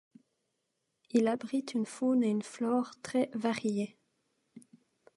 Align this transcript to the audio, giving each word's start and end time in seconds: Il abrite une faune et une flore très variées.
Il 1.11 1.27
abrite 1.27 1.75
une 1.75 1.85
faune 1.85 2.23
et 2.23 2.29
une 2.31 2.41
flore 2.41 2.89
très 3.03 3.29
variées. 3.35 3.99